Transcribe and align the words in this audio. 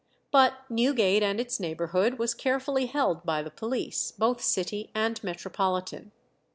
But 0.31 0.53
Newgate 0.67 1.21
and 1.21 1.39
its 1.39 1.59
neighbourhood 1.59 2.17
was 2.17 2.33
carefully 2.33 2.87
held 2.87 3.23
by 3.23 3.43
the 3.43 3.51
police, 3.51 4.09
both 4.11 4.41
city 4.41 4.89
and 4.95 5.23
metropolitan. 5.23 6.11